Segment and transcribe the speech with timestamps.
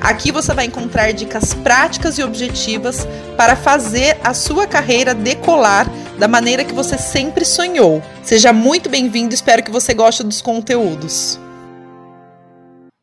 [0.00, 3.06] Aqui você vai encontrar dicas práticas e objetivas
[3.36, 5.86] para fazer a sua carreira decolar
[6.18, 8.02] da maneira que você sempre sonhou.
[8.22, 11.38] Seja muito bem-vindo, espero que você goste dos conteúdos.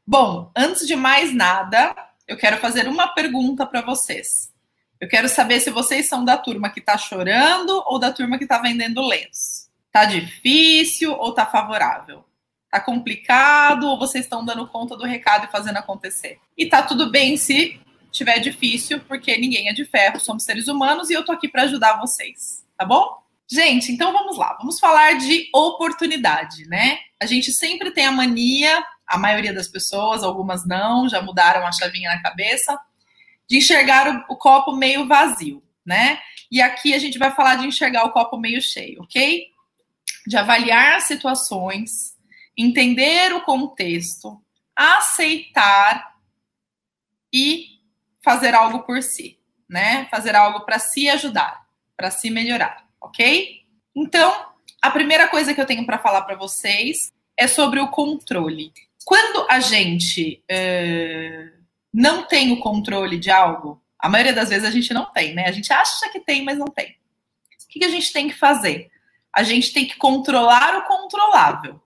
[0.05, 1.95] Bom, antes de mais nada,
[2.27, 4.51] eu quero fazer uma pergunta para vocês.
[4.99, 8.45] Eu quero saber se vocês são da turma que está chorando ou da turma que
[8.45, 9.69] está vendendo lenços.
[9.91, 12.23] Tá difícil ou tá favorável?
[12.73, 16.39] Tá complicado ou vocês estão dando conta do recado e fazendo acontecer?
[16.57, 17.79] E tá tudo bem se
[18.11, 21.61] tiver difícil, porque ninguém é de ferro, somos seres humanos e eu tô aqui para
[21.65, 23.21] ajudar vocês, tá bom?
[23.47, 26.97] Gente, então vamos lá, vamos falar de oportunidade, né?
[27.21, 31.71] A gente sempre tem a mania, a maioria das pessoas, algumas não, já mudaram a
[31.71, 32.75] chavinha na cabeça,
[33.47, 36.17] de enxergar o, o copo meio vazio, né?
[36.51, 39.45] E aqui a gente vai falar de enxergar o copo meio cheio, ok?
[40.25, 42.12] De avaliar situações
[42.57, 44.41] entender o contexto,
[44.75, 46.15] aceitar
[47.33, 47.79] e
[48.23, 50.05] fazer algo por si, né?
[50.09, 51.65] Fazer algo para se ajudar,
[51.97, 53.61] para se melhorar, ok?
[53.95, 54.47] Então,
[54.81, 58.71] a primeira coisa que eu tenho para falar para vocês é sobre o controle.
[59.05, 64.71] Quando a gente uh, não tem o controle de algo, a maioria das vezes a
[64.71, 65.47] gente não tem, né?
[65.47, 66.97] A gente acha que tem, mas não tem.
[67.65, 68.91] O que a gente tem que fazer?
[69.33, 71.82] A gente tem que controlar o controlável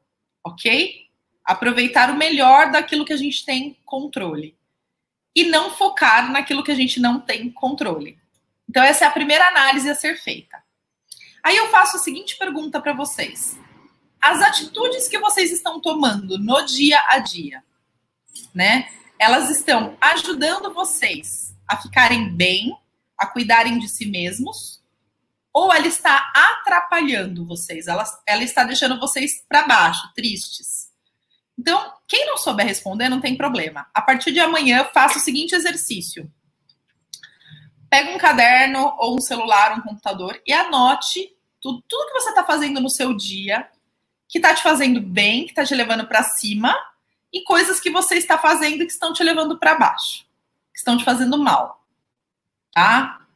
[0.48, 1.08] ok?
[1.44, 4.58] Aproveitar o melhor daquilo que a gente tem controle.
[5.36, 8.18] E não focar naquilo que a gente não tem controle.
[8.68, 10.62] Então, essa é a primeira análise a ser feita.
[11.44, 13.58] Aí eu faço a seguinte pergunta para vocês:
[14.22, 17.64] as atitudes que vocês estão tomando no dia a dia,
[18.54, 18.90] né?
[19.20, 22.76] Elas estão ajudando vocês a ficarem bem,
[23.18, 24.77] a cuidarem de si mesmos,
[25.58, 30.92] ou ela está atrapalhando vocês, ela, ela está deixando vocês para baixo, tristes.
[31.58, 33.88] Então, quem não souber responder, não tem problema.
[33.92, 36.32] A partir de amanhã, faça o seguinte exercício.
[37.90, 42.44] Pega um caderno ou um celular, um computador e anote tudo, tudo que você está
[42.44, 43.68] fazendo no seu dia,
[44.30, 46.78] que está te fazendo bem, que está te levando para cima,
[47.34, 50.24] e coisas que você está fazendo que estão te levando para baixo,
[50.72, 51.84] que estão te fazendo mal.
[52.72, 53.27] Tá?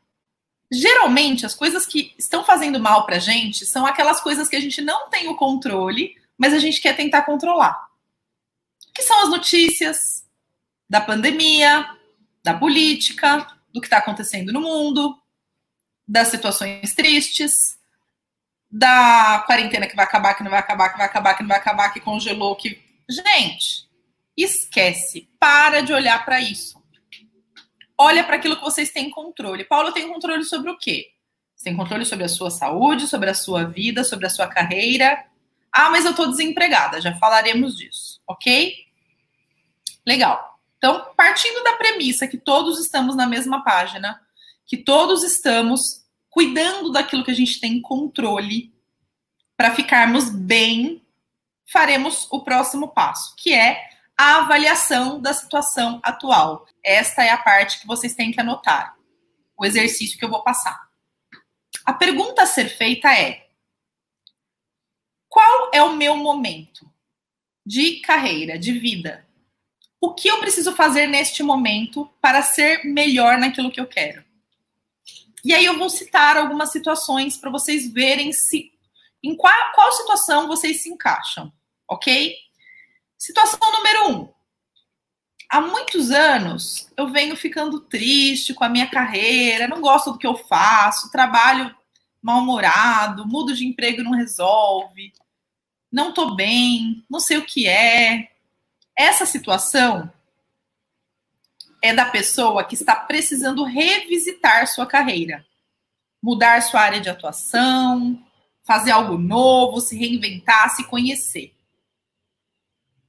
[0.71, 4.81] Geralmente, as coisas que estão fazendo mal pra gente são aquelas coisas que a gente
[4.81, 7.89] não tem o controle, mas a gente quer tentar controlar.
[8.95, 10.25] Que são as notícias
[10.89, 11.85] da pandemia,
[12.41, 15.17] da política, do que está acontecendo no mundo,
[16.07, 17.77] das situações tristes,
[18.69, 21.57] da quarentena que vai acabar, que não vai acabar, que vai acabar, que não vai
[21.57, 22.81] acabar, que congelou, que.
[23.09, 23.89] Gente,
[24.38, 25.29] esquece.
[25.38, 26.81] Para de olhar para isso
[28.01, 29.63] olha para aquilo que vocês têm controle.
[29.63, 31.12] Paulo tem controle sobre o quê?
[31.56, 35.23] Você tem controle sobre a sua saúde, sobre a sua vida, sobre a sua carreira.
[35.72, 38.75] Ah, mas eu estou desempregada, já falaremos disso, ok?
[40.06, 40.59] Legal.
[40.78, 44.19] Então, partindo da premissa que todos estamos na mesma página,
[44.66, 48.73] que todos estamos cuidando daquilo que a gente tem controle
[49.56, 51.06] para ficarmos bem,
[51.72, 53.91] faremos o próximo passo, que é
[54.21, 56.67] a avaliação da situação atual.
[56.85, 58.95] Esta é a parte que vocês têm que anotar.
[59.57, 60.79] O exercício que eu vou passar.
[61.83, 63.47] A pergunta a ser feita é:
[65.27, 66.87] qual é o meu momento
[67.65, 69.27] de carreira, de vida?
[69.99, 74.23] O que eu preciso fazer neste momento para ser melhor naquilo que eu quero?
[75.43, 78.71] E aí eu vou citar algumas situações para vocês verem se
[79.23, 81.51] em qual, qual situação vocês se encaixam,
[81.89, 82.35] ok?
[83.21, 84.33] Situação número um.
[85.47, 90.25] Há muitos anos eu venho ficando triste com a minha carreira, não gosto do que
[90.25, 91.71] eu faço, trabalho
[92.19, 95.13] mal-humorado, mudo de emprego não resolve,
[95.91, 98.31] não tô bem, não sei o que é.
[98.95, 100.12] Essa situação
[101.79, 105.45] é da pessoa que está precisando revisitar sua carreira,
[106.19, 108.19] mudar sua área de atuação,
[108.63, 111.53] fazer algo novo, se reinventar, se conhecer.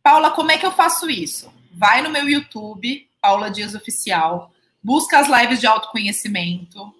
[0.02, 1.52] Paula, como é que eu faço isso?
[1.72, 4.52] Vai no meu YouTube, Paula Dias Oficial,
[4.82, 6.92] busca as lives de autoconhecimento,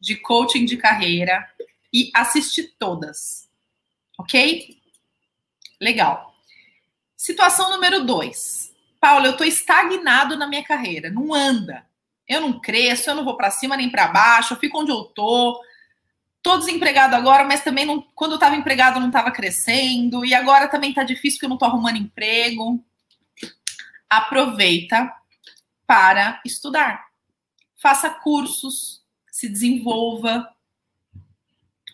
[0.00, 1.46] de coaching de carreira
[1.92, 3.48] e assiste todas.
[4.18, 4.78] Ok?
[5.80, 6.34] Legal.
[7.16, 8.74] Situação número dois.
[8.98, 11.86] Paula, eu estou estagnado na minha carreira, não anda.
[12.26, 15.04] Eu não cresço, eu não vou para cima nem para baixo, eu fico onde eu
[15.04, 15.60] tô.
[16.46, 20.68] Tô desempregado agora, mas também não, quando eu estava empregado não estava crescendo, e agora
[20.68, 22.80] também está difícil porque eu não estou arrumando emprego.
[24.08, 25.12] Aproveita
[25.84, 27.04] para estudar.
[27.76, 30.48] Faça cursos, se desenvolva,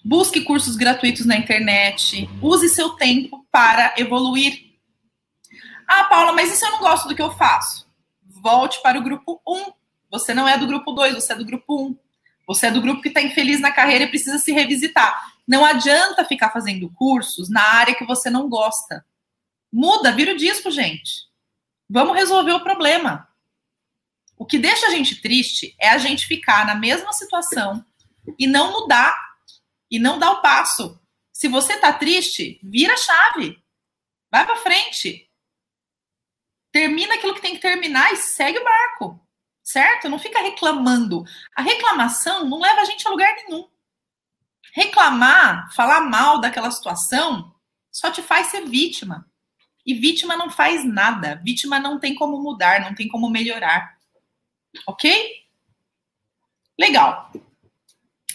[0.04, 4.76] busque cursos gratuitos na internet, use seu tempo para evoluir.
[5.88, 7.90] Ah, Paula, mas e se eu não gosto do que eu faço?
[8.22, 9.72] Volte para o grupo 1.
[10.10, 12.11] Você não é do grupo 2, você é do grupo 1.
[12.46, 15.32] Você é do grupo que está infeliz na carreira e precisa se revisitar.
[15.46, 19.04] Não adianta ficar fazendo cursos na área que você não gosta.
[19.72, 21.28] Muda, vira o disco, gente.
[21.88, 23.28] Vamos resolver o problema.
[24.36, 27.84] O que deixa a gente triste é a gente ficar na mesma situação
[28.38, 29.16] e não mudar
[29.90, 31.00] e não dar o passo.
[31.32, 33.62] Se você tá triste, vira a chave.
[34.30, 35.28] Vai para frente.
[36.72, 39.22] Termina aquilo que tem que terminar e segue o barco
[39.62, 40.08] certo?
[40.08, 41.24] Não fica reclamando.
[41.56, 43.68] A reclamação não leva a gente a lugar nenhum.
[44.74, 47.54] Reclamar, falar mal daquela situação,
[47.90, 49.26] só te faz ser vítima.
[49.84, 51.40] E vítima não faz nada.
[51.44, 53.98] Vítima não tem como mudar, não tem como melhorar.
[54.86, 55.42] Ok?
[56.78, 57.30] Legal.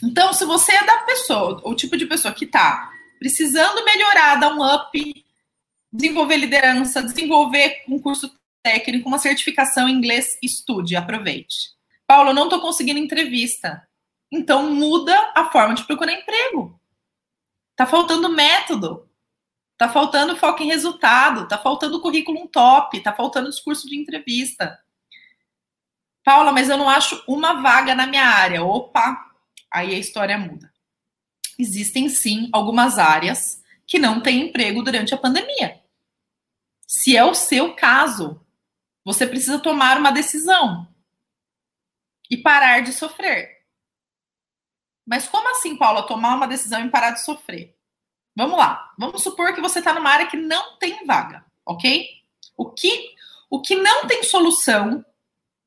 [0.03, 4.53] Então, se você é da pessoa, o tipo de pessoa que está precisando melhorar, dar
[4.53, 5.25] um up,
[5.91, 8.36] desenvolver liderança, desenvolver um curso
[8.67, 11.71] técnico, uma certificação em inglês, estude, aproveite.
[12.05, 13.87] Paulo, eu não estou conseguindo entrevista.
[14.29, 16.77] Então muda a forma de procurar emprego.
[17.77, 19.09] Tá faltando método.
[19.77, 24.77] Tá faltando foco em resultado, tá faltando currículo top, tá faltando discurso de entrevista.
[26.25, 28.63] Paula, mas eu não acho uma vaga na minha área.
[28.63, 29.31] Opa,
[29.71, 30.73] aí a história muda.
[31.57, 35.79] Existem sim algumas áreas que não têm emprego durante a pandemia.
[36.85, 38.41] Se é o seu caso,
[39.07, 40.85] você precisa tomar uma decisão
[42.29, 43.63] e parar de sofrer.
[45.07, 47.73] Mas como assim, Paula, tomar uma decisão e parar de sofrer?
[48.35, 48.91] Vamos lá.
[48.99, 52.05] Vamos supor que você está numa área que não tem vaga, ok?
[52.57, 53.15] O que,
[53.49, 55.05] o que não tem solução,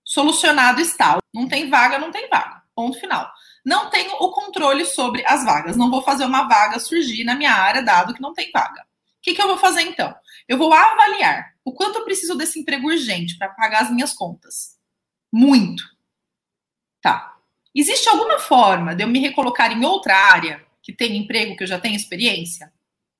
[0.04, 1.18] solucionado está.
[1.32, 2.62] Não tem vaga, não tem vaga.
[2.74, 3.32] Ponto final.
[3.64, 5.78] Não tenho o controle sobre as vagas.
[5.78, 8.82] Não vou fazer uma vaga surgir na minha área, dado que não tem vaga.
[8.82, 10.14] O que, que eu vou fazer então?
[10.46, 14.76] Eu vou avaliar o quanto eu preciso desse emprego urgente para pagar as minhas contas.
[15.32, 15.84] Muito.
[17.00, 17.36] Tá.
[17.72, 21.68] Existe alguma forma de eu me recolocar em outra área que tem emprego, que eu
[21.68, 22.72] já tenho experiência?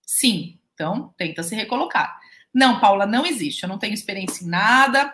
[0.04, 0.58] Sim.
[0.74, 2.18] Então, tenta se recolocar.
[2.52, 3.62] Não, Paula, não existe.
[3.62, 5.06] Eu não tenho experiência em nada.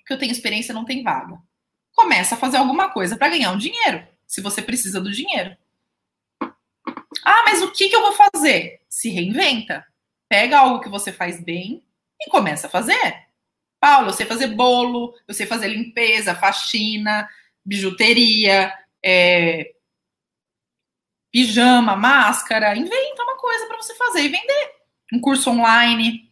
[0.00, 1.38] O que eu tenho experiência não tem vaga.
[1.94, 5.54] Começa a fazer alguma coisa para ganhar um dinheiro, se você precisa do dinheiro.
[7.22, 8.80] Ah, mas o que, que eu vou fazer?
[8.88, 9.86] Se reinventa
[10.26, 11.84] pega algo que você faz bem
[12.26, 13.26] e começa a fazer.
[13.80, 17.28] Paulo, eu sei fazer bolo, eu sei fazer limpeza, faxina,
[17.64, 18.72] bijuteria,
[19.04, 19.72] é,
[21.32, 22.76] pijama, máscara.
[22.76, 24.70] Inventa uma coisa para você fazer e vender.
[25.12, 26.30] Um curso online,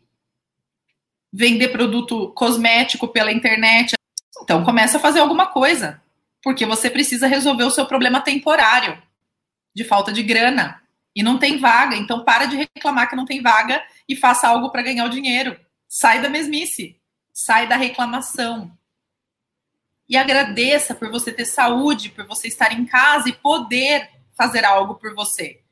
[1.33, 3.95] vender produto cosmético pela internet.
[4.43, 6.01] Então, começa a fazer alguma coisa,
[6.43, 9.01] porque você precisa resolver o seu problema temporário
[9.75, 10.83] de falta de grana
[11.15, 11.97] e não tem vaga.
[11.97, 15.59] Então, para de reclamar que não tem vaga e faça algo para ganhar o dinheiro.
[15.93, 17.03] Sai da mesmice,
[17.33, 18.79] sai da reclamação.
[20.09, 24.95] E agradeça por você ter saúde, por você estar em casa e poder fazer algo
[24.95, 25.65] por você.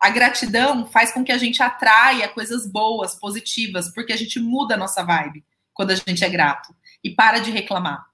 [0.00, 4.74] A gratidão faz com que a gente atraia coisas boas, positivas, porque a gente muda
[4.74, 8.04] a nossa vibe quando a gente é grato e para de reclamar.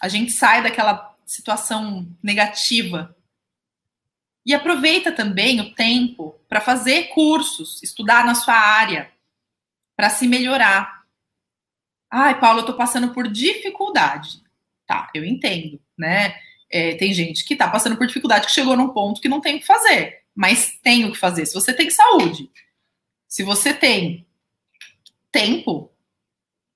[0.00, 3.16] A gente sai daquela situação negativa
[4.44, 9.15] e aproveita também o tempo para fazer cursos, estudar na sua área,
[9.96, 11.04] para se melhorar.
[12.10, 14.42] Ai, Paulo, eu estou passando por dificuldade.
[14.86, 16.38] Tá, eu entendo, né?
[16.70, 19.56] É, tem gente que está passando por dificuldade, que chegou num ponto que não tem
[19.56, 21.46] o que fazer, mas tem o que fazer.
[21.46, 22.50] Se você tem saúde,
[23.26, 24.26] se você tem
[25.32, 25.90] tempo,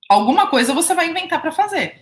[0.09, 2.01] alguma coisa você vai inventar para fazer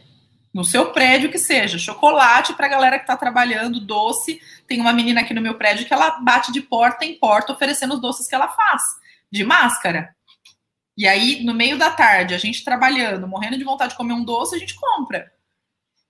[0.53, 4.41] no seu prédio que seja, chocolate para a galera que está trabalhando, doce.
[4.67, 7.93] Tem uma menina aqui no meu prédio que ela bate de porta em porta oferecendo
[7.93, 8.81] os doces que ela faz,
[9.31, 10.15] de máscara.
[10.99, 14.25] E aí, no meio da tarde, a gente trabalhando, morrendo de vontade de comer um
[14.25, 15.31] doce, a gente compra.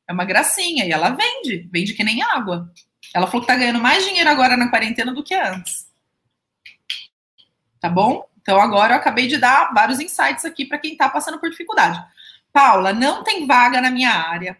[0.07, 0.83] É uma gracinha.
[0.83, 2.73] E ela vende, vende que nem água.
[3.13, 5.87] Ela falou que tá ganhando mais dinheiro agora na quarentena do que antes.
[7.79, 8.27] Tá bom?
[8.41, 12.03] Então agora eu acabei de dar vários insights aqui para quem está passando por dificuldade.
[12.51, 14.57] Paula, não tem vaga na minha área.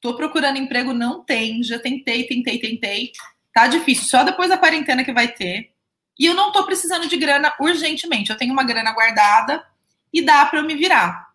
[0.00, 1.62] Tô procurando emprego, não tem.
[1.62, 3.12] Já tentei, tentei, tentei.
[3.54, 4.08] Tá difícil.
[4.08, 5.72] Só depois da quarentena que vai ter.
[6.18, 8.30] E eu não tô precisando de grana urgentemente.
[8.30, 9.64] Eu tenho uma grana guardada
[10.12, 11.28] e dá para eu me virar.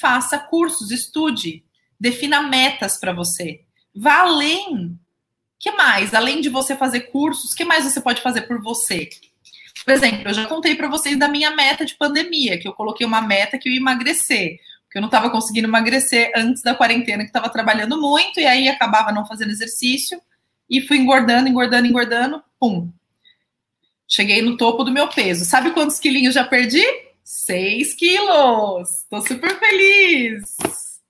[0.00, 1.64] Faça cursos, estude,
[1.98, 3.62] defina metas para você.
[3.94, 4.98] Vá além.
[5.58, 6.14] que mais?
[6.14, 9.08] Além de você fazer cursos, que mais você pode fazer por você?
[9.84, 13.06] Por exemplo, eu já contei para vocês da minha meta de pandemia, que eu coloquei
[13.06, 17.22] uma meta que eu ia emagrecer, porque eu não estava conseguindo emagrecer antes da quarentena,
[17.22, 20.20] que estava trabalhando muito e aí acabava não fazendo exercício
[20.68, 22.90] e fui engordando, engordando, engordando, pum.
[24.08, 25.44] Cheguei no topo do meu peso.
[25.44, 26.84] Sabe quantos quilinhos já perdi?
[27.24, 29.04] 6 quilos.
[29.10, 30.56] Tô super feliz.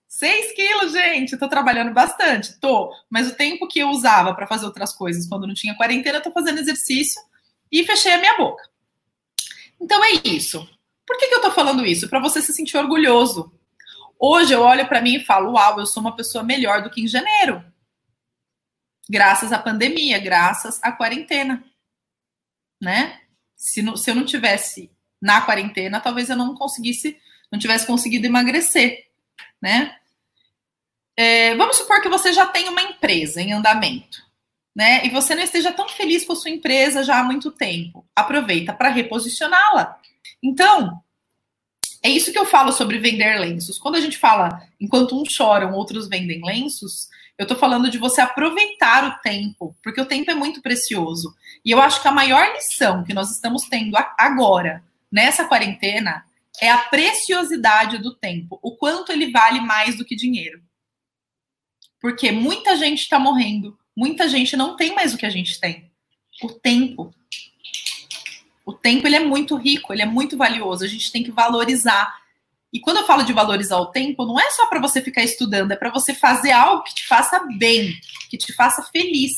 [0.09, 1.37] 6 quilos, gente.
[1.37, 2.59] Tô trabalhando bastante.
[2.59, 2.91] Tô.
[3.11, 6.31] Mas o tempo que eu usava para fazer outras coisas quando não tinha quarentena, tô
[6.31, 7.21] fazendo exercício
[7.71, 8.63] e fechei a minha boca.
[9.81, 10.67] Então é isso.
[11.07, 12.09] Por que, que eu tô falando isso?
[12.09, 13.53] Para você se sentir orgulhoso.
[14.19, 17.03] Hoje eu olho para mim e falo: Uau, eu sou uma pessoa melhor do que
[17.03, 17.63] em janeiro.
[19.09, 21.63] Graças à pandemia, graças à quarentena.
[22.87, 23.19] Né?
[23.57, 24.89] Se, não, se eu não tivesse
[25.21, 27.19] na quarentena, talvez eu não conseguisse,
[27.51, 29.09] não tivesse conseguido emagrecer,
[29.61, 29.97] né?
[31.17, 34.23] É, vamos supor que você já tem uma empresa em andamento,
[34.73, 35.05] né?
[35.05, 38.07] E você não esteja tão feliz com a sua empresa já há muito tempo.
[38.15, 39.99] Aproveita para reposicioná-la.
[40.41, 41.03] Então,
[42.05, 43.79] é isso que eu falo sobre vender lenços.
[43.79, 48.21] Quando a gente fala, enquanto uns choram, outros vendem lenços, eu estou falando de você
[48.21, 51.35] aproveitar o tempo, porque o tempo é muito precioso.
[51.65, 56.25] E eu acho que a maior lição que nós estamos tendo agora, nessa quarentena,
[56.61, 60.63] é a preciosidade do tempo, o quanto ele vale mais do que dinheiro.
[62.01, 65.91] Porque muita gente está morrendo, muita gente não tem mais o que a gente tem.
[66.43, 67.15] O tempo.
[68.65, 72.17] O tempo ele é muito rico, ele é muito valioso, a gente tem que valorizar.
[72.73, 75.73] E quando eu falo de valorizar o tempo, não é só para você ficar estudando,
[75.73, 77.93] é para você fazer algo que te faça bem,
[78.29, 79.33] que te faça feliz.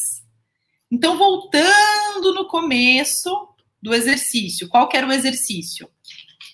[0.90, 3.48] Então, voltando no começo
[3.80, 5.88] do exercício, qual era o exercício?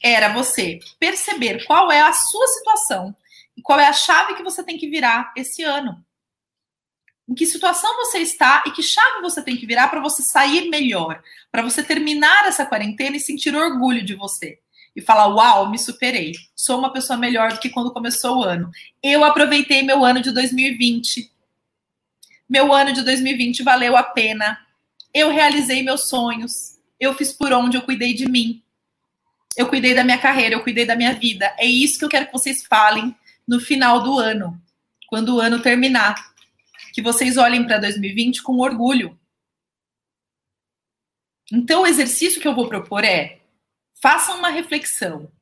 [0.05, 3.17] era você perceber qual é a sua situação
[3.57, 6.05] e qual é a chave que você tem que virar esse ano.
[7.27, 10.69] Em que situação você está e que chave você tem que virar para você sair
[10.69, 14.61] melhor, para você terminar essa quarentena e sentir orgulho de você.
[14.95, 16.33] E falar: Uau, me superei.
[16.55, 18.71] Sou uma pessoa melhor do que quando começou o ano.
[19.03, 21.31] Eu aproveitei meu ano de 2020.
[22.49, 24.59] Meu ano de 2020 valeu a pena.
[25.13, 26.79] Eu realizei meus sonhos.
[27.01, 28.65] Eu fiz por onde eu cuidei de mim
[29.57, 31.55] eu cuidei da minha carreira, eu cuidei da minha vida.
[31.59, 33.15] É isso que eu quero que vocês falem
[33.47, 34.61] no final do ano,
[35.09, 36.33] quando o ano terminar.
[36.93, 39.19] Que vocês olhem para 2020 com orgulho.
[41.53, 43.41] Então, o exercício que eu vou propor é:
[44.05, 45.33] façam uma reflexão.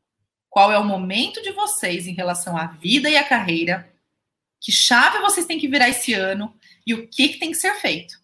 [0.48, 3.92] Qual é o momento de vocês em relação à vida e à carreira?
[4.60, 6.54] Que chave vocês têm que virar esse ano?
[6.86, 8.14] E o que, que tem que ser feito?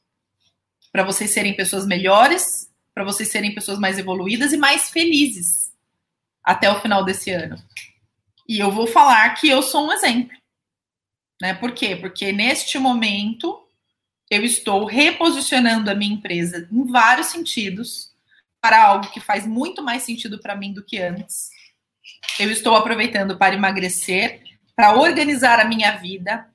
[0.93, 5.73] Para vocês serem pessoas melhores, para vocês serem pessoas mais evoluídas e mais felizes
[6.41, 7.61] até o final desse ano.
[8.49, 10.39] E eu vou falar que eu sou um exemplo.
[11.43, 11.53] Né?
[11.53, 11.97] Por quê?
[11.97, 13.61] Porque neste momento
[14.31, 18.08] eu estou reposicionando a minha empresa em vários sentidos
[18.61, 21.51] para algo que faz muito mais sentido para mim do que antes.
[22.39, 24.43] Eu estou aproveitando para emagrecer,
[24.75, 26.47] para organizar a minha vida.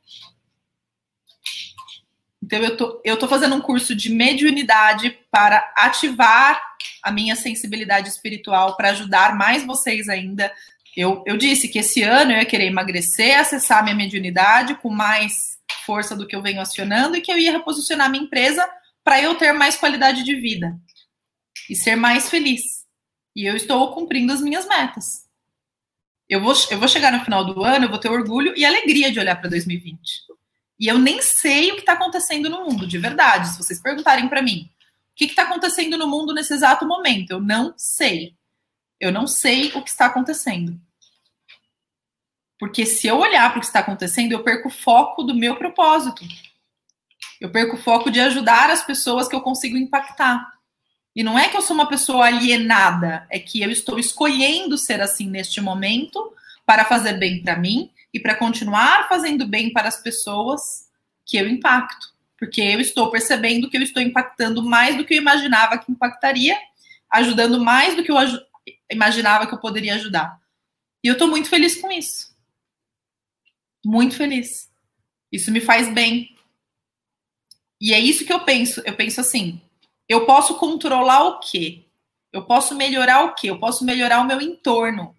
[2.42, 6.62] Então, eu tô, eu tô fazendo um curso de mediunidade para ativar
[7.02, 10.52] a minha sensibilidade espiritual para ajudar mais vocês ainda.
[10.96, 14.90] Eu, eu disse que esse ano eu ia querer emagrecer, acessar a minha mediunidade com
[14.90, 18.70] mais força do que eu venho acionando e que eu ia reposicionar minha empresa
[19.04, 20.78] para eu ter mais qualidade de vida
[21.70, 22.62] e ser mais feliz.
[23.36, 25.24] E eu estou cumprindo as minhas metas.
[26.30, 29.12] Eu vou, eu vou chegar no final do ano, eu vou ter orgulho e alegria
[29.12, 30.00] de olhar para 2020.
[30.80, 33.50] E eu nem sei o que está acontecendo no mundo, de verdade.
[33.50, 34.70] Se vocês perguntarem para mim,
[35.12, 37.32] o que está acontecendo no mundo nesse exato momento?
[37.32, 38.36] Eu não sei.
[39.00, 40.80] Eu não sei o que está acontecendo.
[42.60, 45.58] Porque se eu olhar para o que está acontecendo, eu perco o foco do meu
[45.58, 46.24] propósito.
[47.40, 50.53] Eu perco o foco de ajudar as pessoas que eu consigo impactar.
[51.16, 55.00] E não é que eu sou uma pessoa alienada, é que eu estou escolhendo ser
[55.02, 56.34] assim neste momento
[56.66, 60.90] para fazer bem para mim e para continuar fazendo bem para as pessoas
[61.26, 65.18] que eu impacto porque eu estou percebendo que eu estou impactando mais do que eu
[65.18, 66.60] imaginava que impactaria,
[67.10, 68.18] ajudando mais do que eu
[68.92, 70.38] imaginava que eu poderia ajudar.
[71.02, 72.36] E eu estou muito feliz com isso.
[73.86, 74.70] Muito feliz.
[75.32, 76.36] Isso me faz bem.
[77.80, 78.82] E é isso que eu penso.
[78.86, 79.62] Eu penso assim:
[80.08, 81.86] eu posso controlar o quê?
[82.32, 83.50] Eu posso melhorar o quê?
[83.50, 85.16] Eu posso melhorar o meu entorno.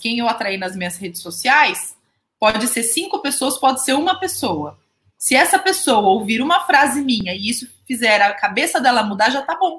[0.00, 1.96] Quem eu atrair nas minhas redes sociais
[2.38, 4.78] pode ser cinco pessoas, pode ser uma pessoa.
[5.16, 9.42] Se essa pessoa ouvir uma frase minha e isso fizer a cabeça dela mudar, já
[9.42, 9.78] tá bom.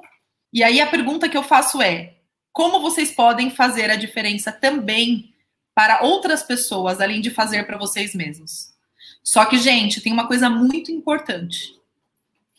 [0.52, 2.14] E aí a pergunta que eu faço é:
[2.52, 5.32] como vocês podem fazer a diferença também
[5.74, 8.72] para outras pessoas, além de fazer para vocês mesmos?
[9.22, 11.75] Só que, gente, tem uma coisa muito importante.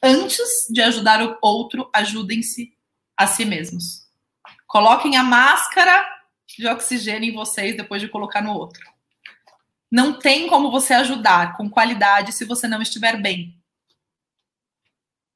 [0.01, 2.77] Antes de ajudar o outro, ajudem-se
[3.15, 4.07] a si mesmos.
[4.67, 6.05] Coloquem a máscara
[6.45, 8.85] de oxigênio em vocês depois de colocar no outro.
[9.89, 13.57] Não tem como você ajudar com qualidade se você não estiver bem.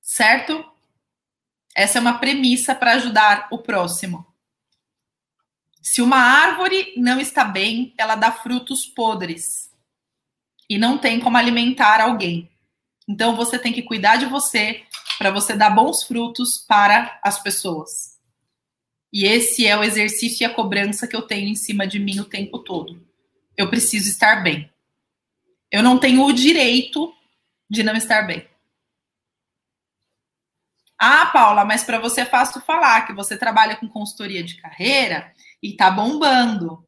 [0.02, 0.70] Certo?
[1.76, 4.28] Essa é uma premissa para ajudar o próximo.
[5.82, 9.72] Se uma árvore não está bem, ela dá frutos podres.
[10.70, 12.51] E não tem como alimentar alguém.
[13.12, 14.86] Então você tem que cuidar de você
[15.18, 18.18] para você dar bons frutos para as pessoas.
[19.12, 22.22] E esse é o exercício e a cobrança que eu tenho em cima de mim
[22.22, 23.06] o tempo todo.
[23.58, 24.72] Eu preciso estar bem.
[25.70, 27.14] Eu não tenho o direito
[27.70, 28.48] de não estar bem.
[30.98, 35.34] Ah, Paula, mas para você é fácil falar que você trabalha com consultoria de carreira
[35.62, 36.88] e tá bombando.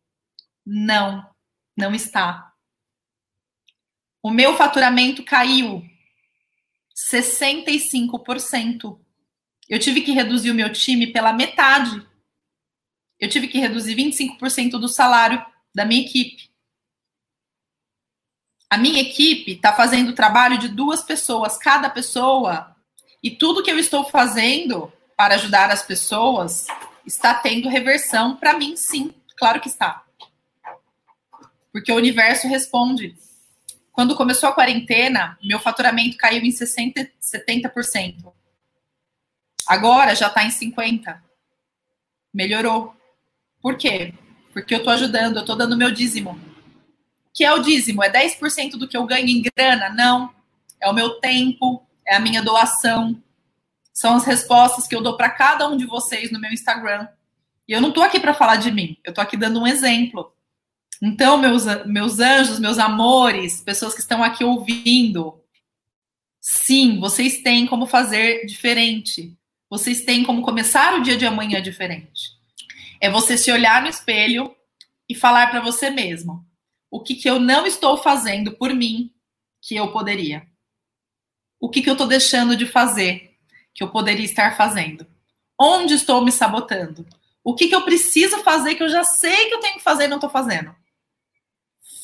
[0.66, 1.30] Não,
[1.76, 2.54] não está.
[4.22, 5.84] O meu faturamento caiu
[6.96, 9.00] 65%.
[9.70, 12.06] Eu tive que reduzir o meu time pela metade.
[13.20, 16.52] Eu tive que reduzir 25% do salário da minha equipe.
[18.70, 22.76] A minha equipe está fazendo o trabalho de duas pessoas, cada pessoa,
[23.22, 26.68] e tudo que eu estou fazendo para ajudar as pessoas
[27.06, 29.14] está tendo reversão para mim, sim.
[29.38, 30.04] Claro que está.
[31.72, 33.16] Porque o universo responde.
[33.94, 38.34] Quando começou a quarentena, meu faturamento caiu em 60, 70%.
[39.68, 41.22] Agora já está em 50%.
[42.34, 42.96] Melhorou.
[43.62, 44.16] Por quê?
[44.52, 46.40] Porque eu estou ajudando, eu estou dando meu dízimo.
[47.32, 48.04] Que é o dízimo?
[48.04, 49.90] É 10% do que eu ganho em grana?
[49.90, 50.34] Não.
[50.82, 53.22] É o meu tempo, é a minha doação.
[53.94, 57.08] São as respostas que eu dou para cada um de vocês no meu Instagram.
[57.68, 60.33] E eu não estou aqui para falar de mim, eu estou aqui dando um exemplo.
[61.06, 65.44] Então, meus, meus anjos, meus amores, pessoas que estão aqui ouvindo,
[66.40, 69.38] sim, vocês têm como fazer diferente.
[69.70, 72.32] Vocês têm como começar o dia de amanhã diferente.
[73.02, 74.56] É você se olhar no espelho
[75.10, 76.46] e falar para você mesmo:
[76.90, 79.12] o que, que eu não estou fazendo por mim
[79.62, 80.48] que eu poderia?
[81.60, 83.36] O que, que eu estou deixando de fazer
[83.74, 85.06] que eu poderia estar fazendo?
[85.60, 87.06] Onde estou me sabotando?
[87.44, 90.06] O que, que eu preciso fazer que eu já sei que eu tenho que fazer
[90.06, 90.74] e não estou fazendo?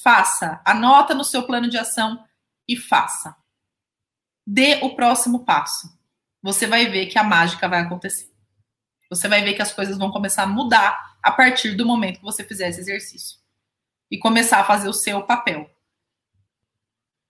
[0.01, 0.61] Faça.
[0.65, 2.23] Anota no seu plano de ação
[2.67, 3.35] e faça.
[4.45, 5.87] Dê o próximo passo.
[6.41, 8.29] Você vai ver que a mágica vai acontecer.
[9.09, 12.25] Você vai ver que as coisas vão começar a mudar a partir do momento que
[12.25, 13.37] você fizer esse exercício.
[14.09, 15.69] E começar a fazer o seu papel.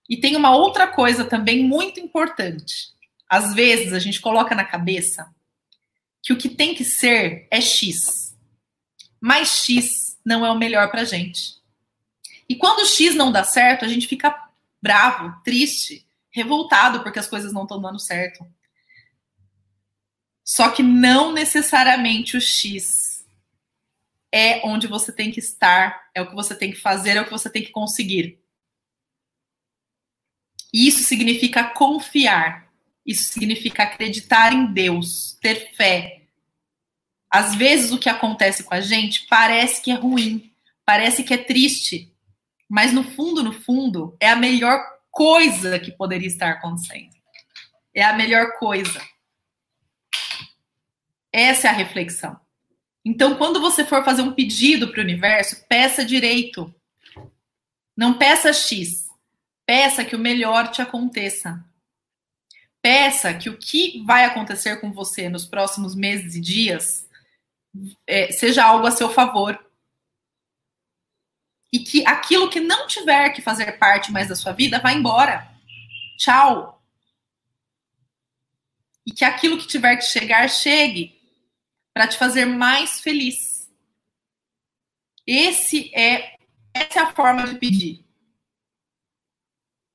[0.10, 2.93] E tem uma outra coisa também muito importante.
[3.29, 5.34] Às vezes a gente coloca na cabeça
[6.21, 8.36] que o que tem que ser é X.
[9.21, 11.59] Mas X não é o melhor para gente.
[12.50, 14.50] E quando o X não dá certo, a gente fica
[14.82, 18.46] bravo, triste, revoltado porque as coisas não estão dando certo.
[20.44, 23.24] Só que não necessariamente o X
[24.32, 27.26] é onde você tem que estar, é o que você tem que fazer, é o
[27.26, 28.40] que você tem que conseguir.
[30.74, 32.68] Isso significa confiar.
[33.06, 36.24] Isso significa acreditar em Deus, ter fé.
[37.30, 40.52] Às vezes o que acontece com a gente parece que é ruim,
[40.86, 42.09] parece que é triste,
[42.69, 44.79] mas no fundo, no fundo, é a melhor
[45.10, 47.15] coisa que poderia estar acontecendo.
[47.93, 49.01] É a melhor coisa.
[51.34, 52.39] Essa é a reflexão.
[53.03, 56.73] Então, quando você for fazer um pedido para o universo, peça direito.
[57.97, 59.08] Não peça X.
[59.65, 61.63] Peça que o melhor te aconteça.
[62.82, 67.10] Peça que o que vai acontecer com você nos próximos meses e dias
[68.08, 69.60] é, seja algo a seu favor
[71.71, 75.47] e que aquilo que não tiver que fazer parte mais da sua vida vai embora.
[76.17, 76.84] Tchau.
[79.05, 81.19] E que aquilo que tiver que chegar, chegue
[81.93, 83.69] para te fazer mais feliz.
[85.25, 86.36] Esse é
[86.73, 88.05] essa é a forma de pedir.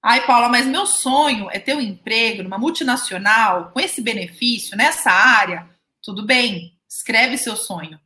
[0.03, 5.11] Ai, Paula, mas meu sonho é ter um emprego numa multinacional com esse benefício nessa
[5.11, 5.69] área.
[6.03, 7.99] Tudo bem, escreve seu sonho.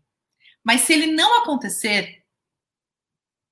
[0.62, 2.17] Mas se ele não acontecer,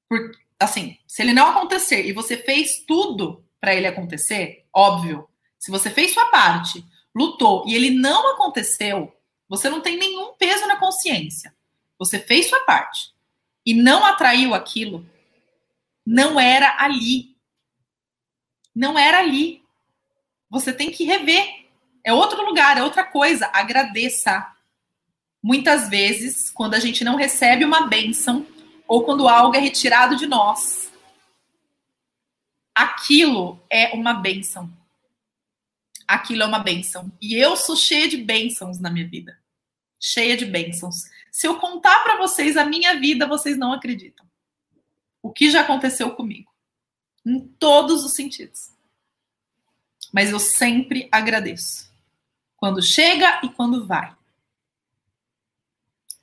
[0.09, 5.71] por, assim, se ele não acontecer e você fez tudo para ele acontecer, óbvio, se
[5.71, 9.13] você fez sua parte, lutou e ele não aconteceu,
[9.49, 11.55] você não tem nenhum peso na consciência.
[11.99, 13.13] Você fez sua parte
[13.65, 15.09] e não atraiu aquilo,
[16.07, 17.35] não era ali.
[18.75, 19.63] Não era ali.
[20.49, 21.67] Você tem que rever.
[22.05, 23.51] É outro lugar, é outra coisa.
[23.53, 24.47] Agradeça.
[25.43, 28.47] Muitas vezes, quando a gente não recebe uma bênção,
[28.87, 30.93] ou quando algo é retirado de nós.
[32.75, 34.71] Aquilo é uma bênção.
[36.07, 37.11] aquilo é uma bênção.
[37.21, 39.39] E eu sou cheia de bênçãos na minha vida.
[39.99, 41.05] Cheia de bênçãos.
[41.33, 44.25] Se eu contar para vocês a minha vida, vocês não acreditam.
[45.21, 46.53] O que já aconteceu comigo.
[47.25, 48.71] Em todos os sentidos.
[50.13, 51.91] Mas eu sempre agradeço.
[52.57, 54.15] Quando chega e quando vai.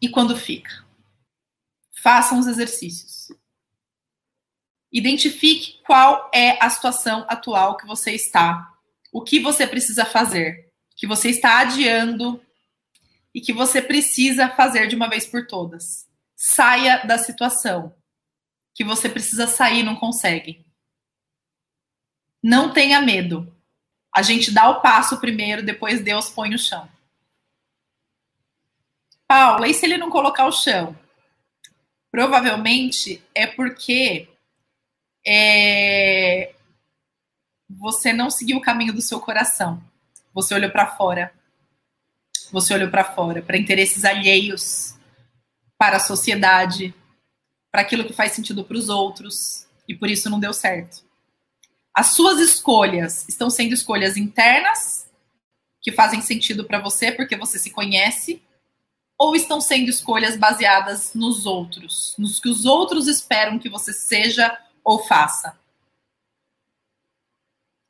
[0.02, 0.84] E quando fica.
[2.04, 3.32] Façam os exercícios.
[4.92, 8.74] Identifique qual é a situação atual que você está
[9.14, 12.44] o que você precisa fazer, que você está adiando
[13.34, 16.10] e que você precisa fazer de uma vez por todas.
[16.36, 17.96] Saia da situação
[18.74, 20.66] que você precisa sair não consegue.
[22.42, 23.56] Não tenha medo.
[24.12, 26.90] A gente dá o passo primeiro, depois Deus põe o chão.
[29.28, 30.98] Paula, e se ele não colocar o chão?
[32.14, 34.30] Provavelmente é porque
[35.26, 36.54] é,
[37.68, 39.84] você não seguiu o caminho do seu coração.
[40.32, 41.34] Você olhou para fora.
[42.52, 44.94] Você olhou para fora, para interesses alheios,
[45.76, 46.94] para a sociedade,
[47.72, 51.04] para aquilo que faz sentido para os outros, e por isso não deu certo.
[51.92, 55.10] As suas escolhas estão sendo escolhas internas,
[55.82, 58.40] que fazem sentido para você porque você se conhece,
[59.18, 64.58] ou estão sendo escolhas baseadas nos outros, nos que os outros esperam que você seja
[64.84, 65.58] ou faça?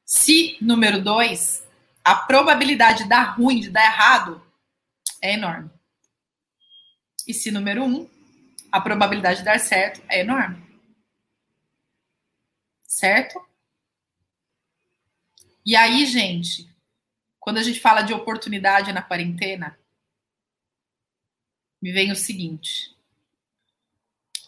[0.06, 1.66] Se, número dois,
[2.04, 4.42] a probabilidade de dar ruim, de dar errado,
[5.22, 5.72] é enorme.
[7.28, 8.10] E se, número um,
[8.72, 10.62] a probabilidade de dar certo é enorme.
[12.86, 13.42] Certo?
[15.66, 16.70] E aí, gente,
[17.40, 19.80] quando a gente fala de oportunidade na quarentena,
[21.84, 22.96] me vem o seguinte: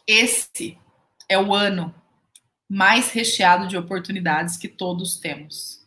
[0.08, 0.80] esse
[1.28, 1.93] é o ano
[2.67, 5.86] mais recheado de oportunidades que todos temos.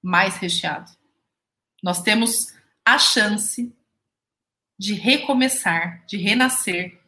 [0.00, 0.88] Mais recheado.
[1.82, 3.74] Nós temos a chance
[4.78, 7.02] de recomeçar, de renascer,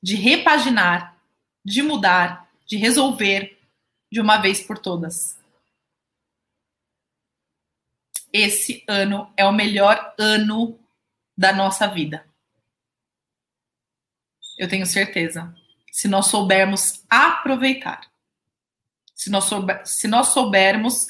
[0.00, 1.20] de repaginar,
[1.64, 3.58] de mudar, de resolver
[4.12, 5.36] de uma vez por todas.
[8.32, 10.78] Esse ano é o melhor ano
[11.36, 12.27] da nossa vida.
[14.58, 15.54] Eu tenho certeza
[15.90, 18.00] se nós soubermos aproveitar.
[19.14, 21.06] Se nós, souber, se nós soubermos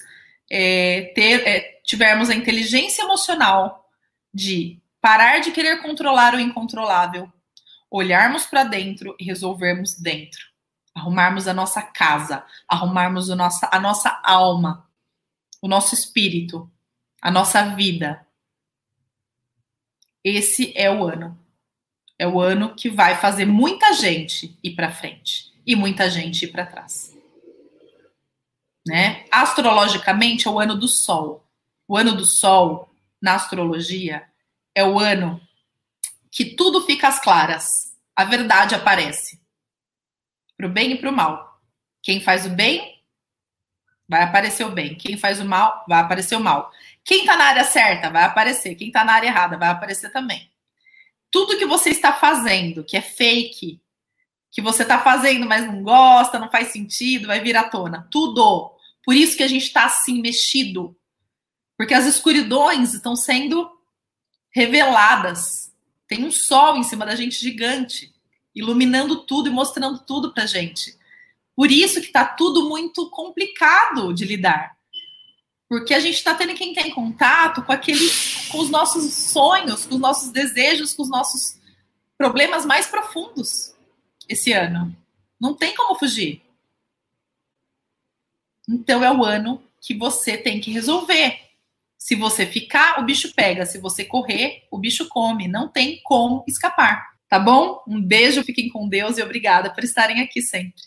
[0.50, 3.90] é, ter, é, tivermos a inteligência emocional
[4.32, 7.30] de parar de querer controlar o incontrolável,
[7.90, 10.40] olharmos para dentro e resolvermos dentro.
[10.94, 14.88] Arrumarmos a nossa casa, arrumarmos o nossa, a nossa alma,
[15.62, 16.70] o nosso espírito,
[17.22, 18.26] a nossa vida.
[20.24, 21.38] Esse é o ano.
[22.18, 26.48] É o ano que vai fazer muita gente ir para frente e muita gente ir
[26.48, 27.16] para trás.
[28.85, 29.24] Né?
[29.31, 31.44] Astrologicamente é o ano do Sol.
[31.87, 32.90] O ano do Sol,
[33.22, 34.26] na astrologia,
[34.74, 35.40] é o ano
[36.31, 37.66] que tudo fica às claras.
[38.16, 39.40] A verdade aparece.
[40.57, 41.61] Para o bem e para o mal.
[42.02, 43.00] Quem faz o bem,
[44.09, 44.96] vai aparecer o bem.
[44.96, 46.72] Quem faz o mal, vai aparecer o mal.
[47.04, 48.74] Quem está na área certa, vai aparecer.
[48.74, 50.50] Quem está na área errada, vai aparecer também
[51.31, 53.81] tudo que você está fazendo, que é fake,
[54.51, 58.09] que você está fazendo, mas não gosta, não faz sentido, vai vir à tona.
[58.11, 58.75] Tudo.
[59.05, 60.97] Por isso que a gente está assim, mexido.
[61.77, 63.71] Porque as escuridões estão sendo
[64.51, 65.73] reveladas.
[66.07, 68.12] Tem um sol em cima da gente gigante,
[68.55, 70.97] iluminando tudo e mostrando tudo pra gente.
[71.55, 74.78] Por isso que está tudo muito complicado de lidar.
[75.68, 79.85] Porque a gente está tendo que entrar em contato com aqueles, com os nossos sonhos,
[79.85, 81.59] com os nossos desejos, com os nossos
[82.16, 83.74] problemas mais profundos
[84.28, 84.96] esse ano.
[85.40, 86.42] Não tem como fugir.
[88.68, 91.38] Então é o ano que você tem que resolver.
[91.96, 93.66] Se você ficar, o bicho pega.
[93.66, 95.48] Se você correr, o bicho come.
[95.48, 97.18] Não tem como escapar.
[97.28, 97.83] Tá bom?
[97.87, 100.81] Um beijo, fiquem com Deus e obrigada por estarem aqui sempre.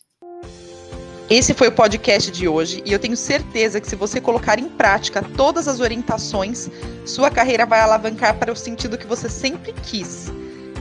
[1.31, 4.67] Esse foi o podcast de hoje e eu tenho certeza que se você colocar em
[4.67, 6.69] prática todas as orientações,
[7.05, 10.29] sua carreira vai alavancar para o sentido que você sempre quis.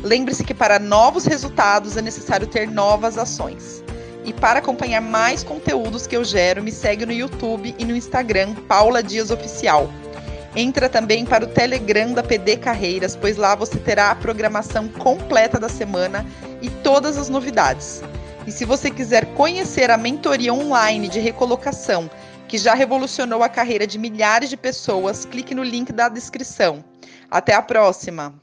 [0.02, 3.84] Lembre-se que para novos resultados é necessário ter novas ações.
[4.24, 8.56] E para acompanhar mais conteúdos que eu gero, me segue no YouTube e no Instagram,
[8.66, 9.88] Paula Dias Oficial.
[10.56, 15.60] Entra também para o Telegram da PD Carreiras, pois lá você terá a programação completa
[15.60, 16.26] da semana
[16.60, 18.02] e todas as novidades.
[18.50, 22.10] E se você quiser conhecer a mentoria online de recolocação,
[22.48, 26.84] que já revolucionou a carreira de milhares de pessoas, clique no link da descrição.
[27.30, 28.34] Até a próxima!